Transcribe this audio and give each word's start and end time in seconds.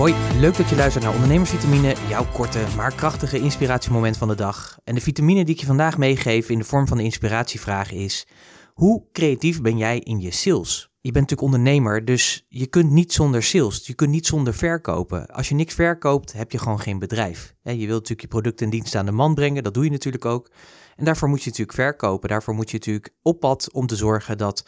Hoi, 0.00 0.14
leuk 0.38 0.56
dat 0.56 0.68
je 0.68 0.76
luistert 0.76 1.04
naar 1.04 1.12
Ondernemersvitamine, 1.12 1.94
jouw 2.08 2.26
korte 2.32 2.66
maar 2.76 2.94
krachtige 2.94 3.38
inspiratiemoment 3.38 4.16
van 4.16 4.28
de 4.28 4.34
dag. 4.34 4.78
En 4.84 4.94
de 4.94 5.00
vitamine 5.00 5.44
die 5.44 5.54
ik 5.54 5.60
je 5.60 5.66
vandaag 5.66 5.98
meegeef 5.98 6.48
in 6.48 6.58
de 6.58 6.64
vorm 6.64 6.86
van 6.86 6.96
de 6.96 7.02
inspiratievraag 7.02 7.92
is: 7.92 8.26
hoe 8.74 9.04
creatief 9.12 9.60
ben 9.60 9.76
jij 9.76 9.98
in 9.98 10.20
je 10.20 10.30
sales? 10.30 10.90
Je 11.00 11.12
bent 11.12 11.30
natuurlijk 11.30 11.54
ondernemer, 11.54 12.04
dus 12.04 12.46
je 12.48 12.66
kunt 12.66 12.90
niet 12.90 13.12
zonder 13.12 13.42
sales. 13.42 13.86
Je 13.86 13.94
kunt 13.94 14.10
niet 14.10 14.26
zonder 14.26 14.54
verkopen. 14.54 15.26
Als 15.26 15.48
je 15.48 15.54
niks 15.54 15.74
verkoopt, 15.74 16.32
heb 16.32 16.52
je 16.52 16.58
gewoon 16.58 16.80
geen 16.80 16.98
bedrijf. 16.98 17.54
Je 17.62 17.76
wilt 17.76 17.88
natuurlijk 17.88 18.20
je 18.20 18.28
producten 18.28 18.64
en 18.64 18.72
diensten 18.72 19.00
aan 19.00 19.06
de 19.06 19.12
man 19.12 19.34
brengen, 19.34 19.62
dat 19.62 19.74
doe 19.74 19.84
je 19.84 19.90
natuurlijk 19.90 20.24
ook. 20.24 20.50
En 20.96 21.04
daarvoor 21.04 21.28
moet 21.28 21.42
je 21.42 21.48
natuurlijk 21.50 21.78
verkopen. 21.78 22.28
Daarvoor 22.28 22.54
moet 22.54 22.70
je 22.70 22.76
natuurlijk 22.76 23.14
op 23.22 23.40
pad 23.40 23.72
om 23.72 23.86
te 23.86 23.96
zorgen 23.96 24.38
dat 24.38 24.64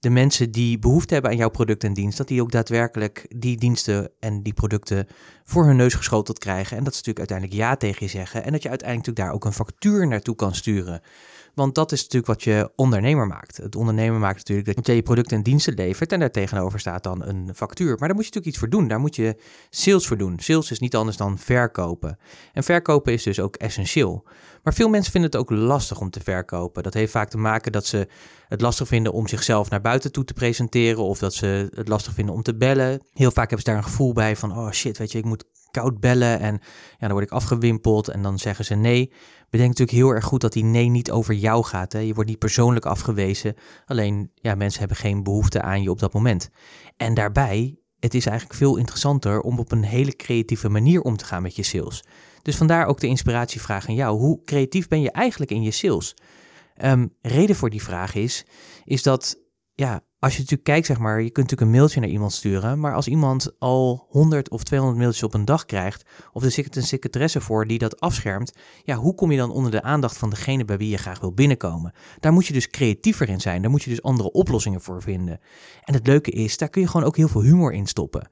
de 0.00 0.10
mensen 0.10 0.50
die 0.50 0.78
behoefte 0.78 1.12
hebben 1.12 1.30
aan 1.30 1.36
jouw 1.36 1.48
product 1.48 1.84
en 1.84 1.92
dienst, 1.92 2.18
dat 2.18 2.28
die 2.28 2.42
ook 2.42 2.52
daadwerkelijk 2.52 3.26
die 3.36 3.56
diensten 3.56 4.10
en 4.20 4.42
die 4.42 4.52
producten 4.52 5.06
voor 5.44 5.66
hun 5.66 5.76
neus 5.76 5.94
geschoteld 5.94 6.38
krijgen. 6.38 6.76
En 6.76 6.84
dat 6.84 6.94
ze 6.94 6.98
natuurlijk 6.98 7.30
uiteindelijk 7.30 7.58
ja 7.58 7.76
tegen 7.76 8.06
je 8.06 8.12
zeggen. 8.12 8.44
En 8.44 8.52
dat 8.52 8.62
je 8.62 8.68
uiteindelijk 8.68 9.06
natuurlijk 9.06 9.26
daar 9.26 9.34
ook 9.34 9.44
een 9.44 9.64
factuur 9.64 10.06
naartoe 10.06 10.34
kan 10.34 10.54
sturen. 10.54 11.00
Want 11.54 11.74
dat 11.74 11.92
is 11.92 11.98
natuurlijk 11.98 12.26
wat 12.26 12.42
je 12.42 12.70
ondernemer 12.76 13.26
maakt. 13.26 13.56
Het 13.56 13.76
ondernemer 13.76 14.20
maakt 14.20 14.36
natuurlijk 14.36 14.76
dat 14.76 14.86
je 14.86 14.94
je 14.94 15.02
producten 15.02 15.36
en 15.36 15.42
diensten 15.42 15.74
levert 15.74 16.12
en 16.12 16.20
daar 16.20 16.30
tegenover 16.30 16.80
staat 16.80 17.02
dan 17.02 17.24
een 17.24 17.50
factuur. 17.54 17.96
Maar 17.98 18.08
daar 18.08 18.16
moet 18.16 18.26
je 18.26 18.32
natuurlijk 18.32 18.46
iets 18.46 18.58
voor 18.58 18.68
doen. 18.68 18.88
Daar 18.88 19.00
moet 19.00 19.16
je 19.16 19.36
sales 19.70 20.06
voor 20.06 20.16
doen. 20.16 20.38
Sales 20.38 20.70
is 20.70 20.78
niet 20.78 20.96
anders 20.96 21.16
dan 21.16 21.38
verkopen. 21.38 22.18
En 22.52 22.64
verkopen 22.64 23.12
is 23.12 23.22
dus 23.22 23.40
ook 23.40 23.56
essentieel. 23.56 24.24
Maar 24.62 24.74
veel 24.74 24.88
mensen 24.88 25.12
vinden 25.12 25.30
het 25.30 25.40
ook 25.40 25.50
lastig 25.50 26.00
om 26.00 26.10
te 26.10 26.20
verkopen. 26.20 26.82
Dat 26.82 26.94
heeft 26.94 27.12
vaak 27.12 27.30
te 27.30 27.38
maken 27.38 27.72
dat 27.72 27.86
ze 27.86 28.08
het 28.48 28.60
lastig 28.60 28.88
vinden 28.88 29.12
om 29.12 29.28
zichzelf 29.28 29.70
naar 29.70 29.80
buiten 29.80 30.12
toe 30.12 30.24
te 30.24 30.32
presenteren 30.32 31.02
of 31.02 31.18
dat 31.18 31.34
ze 31.34 31.70
het 31.74 31.88
lastig 31.88 32.14
vinden 32.14 32.34
om 32.34 32.42
te 32.42 32.54
bellen. 32.54 33.00
Heel 33.12 33.30
vaak 33.30 33.50
hebben 33.50 33.58
ze 33.58 33.64
daar 33.64 33.76
een 33.76 33.88
gevoel 33.90 34.12
bij 34.12 34.36
van, 34.36 34.58
oh 34.58 34.70
shit, 34.70 34.98
weet 34.98 35.12
je, 35.12 35.18
ik 35.18 35.24
moet 35.24 35.44
koud 35.70 36.00
bellen 36.00 36.40
en 36.40 36.54
ja, 36.90 37.06
dan 37.06 37.10
word 37.10 37.24
ik 37.24 37.30
afgewimpeld 37.30 38.08
en 38.08 38.22
dan 38.22 38.38
zeggen 38.38 38.64
ze 38.64 38.74
nee. 38.74 39.12
Bedenk 39.50 39.68
natuurlijk 39.68 39.98
heel 39.98 40.14
erg 40.14 40.24
goed 40.24 40.40
dat 40.40 40.52
die 40.52 40.64
nee 40.64 40.88
niet 40.88 41.10
over 41.10 41.34
jou 41.34 41.64
gaat. 41.64 41.92
Hè? 41.92 41.98
Je 41.98 42.14
wordt 42.14 42.28
niet 42.28 42.38
persoonlijk 42.38 42.86
afgewezen, 42.86 43.54
alleen 43.86 44.30
ja, 44.34 44.54
mensen 44.54 44.80
hebben 44.80 44.96
geen 44.96 45.22
behoefte 45.22 45.62
aan 45.62 45.82
je 45.82 45.90
op 45.90 45.98
dat 45.98 46.12
moment. 46.12 46.50
En 46.96 47.14
daarbij, 47.14 47.78
het 47.98 48.14
is 48.14 48.26
eigenlijk 48.26 48.58
veel 48.58 48.76
interessanter 48.76 49.40
om 49.40 49.58
op 49.58 49.72
een 49.72 49.84
hele 49.84 50.16
creatieve 50.16 50.68
manier 50.68 51.00
om 51.02 51.16
te 51.16 51.24
gaan 51.24 51.42
met 51.42 51.56
je 51.56 51.62
sales. 51.62 52.04
Dus 52.42 52.56
vandaar 52.56 52.86
ook 52.86 53.00
de 53.00 53.06
inspiratievraag 53.06 53.88
aan 53.88 53.94
jou. 53.94 54.18
Hoe 54.18 54.42
creatief 54.44 54.88
ben 54.88 55.00
je 55.00 55.10
eigenlijk 55.10 55.50
in 55.50 55.62
je 55.62 55.70
sales? 55.70 56.14
Um, 56.84 57.14
reden 57.20 57.56
voor 57.56 57.70
die 57.70 57.82
vraag 57.82 58.14
is, 58.14 58.46
is 58.84 59.02
dat 59.02 59.38
ja, 59.74 60.00
als 60.20 60.32
je 60.32 60.38
natuurlijk 60.38 60.68
kijkt, 60.68 60.86
zeg 60.86 60.98
maar, 60.98 61.16
je 61.16 61.30
kunt 61.30 61.36
natuurlijk 61.36 61.60
een 61.60 61.76
mailtje 61.78 62.00
naar 62.00 62.08
iemand 62.08 62.32
sturen, 62.32 62.80
maar 62.80 62.94
als 62.94 63.08
iemand 63.08 63.50
al 63.58 64.06
100 64.08 64.50
of 64.50 64.62
200 64.62 65.00
mailtjes 65.00 65.22
op 65.22 65.34
een 65.34 65.44
dag 65.44 65.66
krijgt, 65.66 66.04
of 66.32 66.42
er 66.42 66.50
zit 66.50 66.76
een 66.76 66.82
secretaresse 66.82 67.40
voor 67.40 67.66
die 67.66 67.78
dat 67.78 68.00
afschermt, 68.00 68.52
ja, 68.84 68.96
hoe 68.96 69.14
kom 69.14 69.30
je 69.30 69.38
dan 69.38 69.50
onder 69.50 69.70
de 69.70 69.82
aandacht 69.82 70.18
van 70.18 70.30
degene 70.30 70.64
bij 70.64 70.76
wie 70.76 70.90
je 70.90 70.96
graag 70.96 71.20
wil 71.20 71.32
binnenkomen? 71.32 71.92
Daar 72.18 72.32
moet 72.32 72.46
je 72.46 72.52
dus 72.52 72.68
creatiever 72.68 73.28
in 73.28 73.40
zijn, 73.40 73.62
daar 73.62 73.70
moet 73.70 73.82
je 73.82 73.90
dus 73.90 74.02
andere 74.02 74.32
oplossingen 74.32 74.80
voor 74.80 75.02
vinden. 75.02 75.40
En 75.84 75.94
het 75.94 76.06
leuke 76.06 76.30
is, 76.30 76.58
daar 76.58 76.68
kun 76.68 76.80
je 76.80 76.88
gewoon 76.88 77.06
ook 77.06 77.16
heel 77.16 77.28
veel 77.28 77.42
humor 77.42 77.72
in 77.72 77.86
stoppen. 77.86 78.28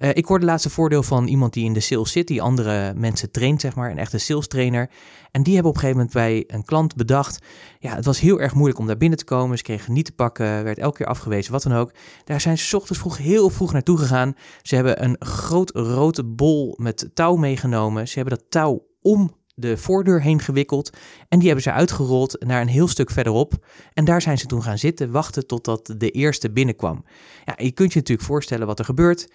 Uh, 0.00 0.08
ik 0.12 0.24
hoorde 0.24 0.46
laatste 0.46 0.70
voordeel 0.70 1.02
van 1.02 1.26
iemand 1.26 1.52
die 1.52 1.64
in 1.64 1.72
de 1.72 1.80
sales 1.80 2.12
zit, 2.12 2.26
die 2.26 2.42
andere 2.42 2.94
mensen 2.94 3.30
traint, 3.30 3.60
zeg 3.60 3.74
maar, 3.74 3.90
een 3.90 3.98
echte 3.98 4.18
sales 4.18 4.48
trainer. 4.48 4.90
En 5.30 5.42
die 5.42 5.54
hebben 5.54 5.70
op 5.72 5.76
een 5.76 5.82
gegeven 5.82 6.06
moment 6.06 6.46
bij 6.46 6.56
een 6.56 6.64
klant 6.64 6.96
bedacht, 6.96 7.44
ja, 7.78 7.94
het 7.94 8.04
was 8.04 8.20
heel 8.20 8.40
erg 8.40 8.54
moeilijk 8.54 8.78
om 8.78 8.86
daar 8.86 8.96
binnen 8.96 9.18
te 9.18 9.24
komen. 9.24 9.56
Ze 9.56 9.62
kregen 9.62 9.92
niet 9.92 10.04
te 10.04 10.12
pakken, 10.12 10.64
werd 10.64 10.78
elke 10.78 10.96
keer 10.96 11.06
afgewezen, 11.06 11.29
wat 11.48 11.62
dan 11.62 11.72
ook. 11.72 11.92
Daar 12.24 12.40
zijn 12.40 12.58
ze 12.58 12.76
ochtends 12.76 13.00
vroeg 13.00 13.18
heel 13.18 13.50
vroeg 13.50 13.72
naartoe 13.72 13.98
gegaan. 13.98 14.34
Ze 14.62 14.74
hebben 14.74 15.04
een 15.04 15.16
groot 15.18 15.70
rode 15.70 16.24
bol 16.24 16.74
met 16.78 17.10
touw 17.14 17.36
meegenomen. 17.36 18.08
Ze 18.08 18.18
hebben 18.18 18.38
dat 18.38 18.50
touw 18.50 18.86
om 19.02 19.38
de 19.54 19.76
voordeur 19.76 20.22
heen 20.22 20.40
gewikkeld. 20.40 20.90
En 21.28 21.38
die 21.38 21.46
hebben 21.46 21.64
ze 21.64 21.72
uitgerold 21.72 22.44
naar 22.44 22.60
een 22.60 22.68
heel 22.68 22.88
stuk 22.88 23.10
verderop. 23.10 23.66
En 23.92 24.04
daar 24.04 24.22
zijn 24.22 24.38
ze 24.38 24.46
toen 24.46 24.62
gaan 24.62 24.78
zitten, 24.78 25.10
wachten 25.10 25.46
totdat 25.46 25.94
de 25.96 26.10
eerste 26.10 26.50
binnenkwam. 26.50 27.04
Ja, 27.44 27.54
je 27.56 27.72
kunt 27.72 27.92
je 27.92 27.98
natuurlijk 27.98 28.28
voorstellen 28.28 28.66
wat 28.66 28.78
er 28.78 28.84
gebeurt. 28.84 29.28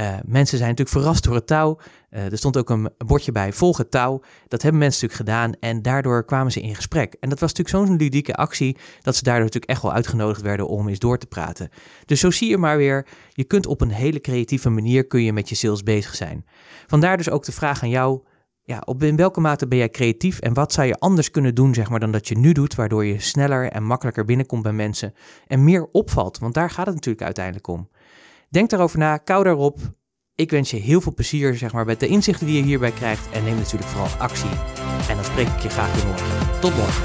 Uh, 0.00 0.14
mensen 0.24 0.58
zijn 0.58 0.70
natuurlijk 0.70 0.96
verrast 0.98 1.24
door 1.24 1.34
het 1.34 1.46
touw. 1.46 1.78
Uh, 2.10 2.32
er 2.32 2.38
stond 2.38 2.56
ook 2.56 2.70
een 2.70 2.90
bordje 3.06 3.32
bij, 3.32 3.52
volg 3.52 3.78
het 3.78 3.90
touw. 3.90 4.22
Dat 4.48 4.62
hebben 4.62 4.80
mensen 4.80 5.08
natuurlijk 5.08 5.30
gedaan 5.30 5.70
en 5.70 5.82
daardoor 5.82 6.24
kwamen 6.24 6.52
ze 6.52 6.60
in 6.60 6.74
gesprek. 6.74 7.16
En 7.20 7.28
dat 7.28 7.40
was 7.40 7.52
natuurlijk 7.52 7.86
zo'n 7.86 7.96
ludieke 7.96 8.34
actie 8.34 8.76
dat 9.00 9.16
ze 9.16 9.22
daardoor 9.22 9.44
natuurlijk 9.44 9.72
echt 9.72 9.82
wel 9.82 9.92
uitgenodigd 9.92 10.40
werden 10.40 10.68
om 10.68 10.88
eens 10.88 10.98
door 10.98 11.18
te 11.18 11.26
praten. 11.26 11.68
Dus 12.04 12.20
zo 12.20 12.30
zie 12.30 12.50
je 12.50 12.58
maar 12.58 12.76
weer, 12.76 13.06
je 13.32 13.44
kunt 13.44 13.66
op 13.66 13.80
een 13.80 13.90
hele 13.90 14.20
creatieve 14.20 14.70
manier 14.70 15.06
kun 15.06 15.22
je 15.22 15.32
met 15.32 15.48
je 15.48 15.54
sales 15.54 15.82
bezig 15.82 16.14
zijn. 16.14 16.44
Vandaar 16.86 17.16
dus 17.16 17.30
ook 17.30 17.44
de 17.44 17.52
vraag 17.52 17.82
aan 17.82 17.88
jou, 17.88 18.20
ja, 18.62 18.82
op 18.84 19.02
in 19.02 19.16
welke 19.16 19.40
mate 19.40 19.68
ben 19.68 19.78
jij 19.78 19.88
creatief 19.88 20.38
en 20.38 20.54
wat 20.54 20.72
zou 20.72 20.86
je 20.86 20.98
anders 20.98 21.30
kunnen 21.30 21.54
doen 21.54 21.74
zeg 21.74 21.90
maar, 21.90 22.00
dan 22.00 22.12
dat 22.12 22.28
je 22.28 22.38
nu 22.38 22.52
doet, 22.52 22.74
waardoor 22.74 23.04
je 23.04 23.20
sneller 23.20 23.70
en 23.70 23.84
makkelijker 23.84 24.24
binnenkomt 24.24 24.62
bij 24.62 24.72
mensen 24.72 25.14
en 25.46 25.64
meer 25.64 25.88
opvalt, 25.92 26.38
want 26.38 26.54
daar 26.54 26.70
gaat 26.70 26.86
het 26.86 26.94
natuurlijk 26.94 27.24
uiteindelijk 27.24 27.66
om. 27.66 27.88
Denk 28.52 28.70
daarover 28.70 28.98
na, 28.98 29.16
kou 29.16 29.44
daarop. 29.44 29.78
Ik 30.34 30.50
wens 30.50 30.70
je 30.70 30.76
heel 30.76 31.00
veel 31.00 31.14
plezier 31.14 31.56
zeg 31.56 31.72
maar, 31.72 31.84
met 31.84 32.00
de 32.00 32.06
inzichten 32.06 32.46
die 32.46 32.56
je 32.56 32.62
hierbij 32.62 32.90
krijgt. 32.90 33.30
En 33.30 33.44
neem 33.44 33.56
natuurlijk 33.56 33.90
vooral 33.90 34.18
actie. 34.18 34.50
En 35.08 35.14
dan 35.14 35.24
spreek 35.24 35.46
ik 35.46 35.58
je 35.58 35.68
graag 35.68 35.94
weer 35.94 36.06
morgen. 36.06 36.60
Tot 36.60 36.76
morgen. 36.76 37.04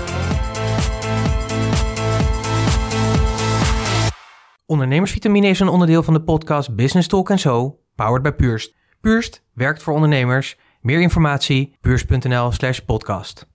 Ondernemersvitamine 4.65 5.47
is 5.47 5.59
een 5.59 5.67
onderdeel 5.67 6.03
van 6.03 6.13
de 6.13 6.23
podcast 6.23 6.75
Business 6.75 7.07
Talk 7.07 7.39
Zo, 7.39 7.79
powered 7.95 8.23
by 8.23 8.31
Purst. 8.31 8.75
Purst 9.01 9.43
werkt 9.53 9.83
voor 9.83 9.93
ondernemers. 9.93 10.57
Meer 10.81 11.01
informatie, 11.01 11.75
purst.nl 11.81 12.51
slash 12.51 12.79
podcast. 12.79 13.47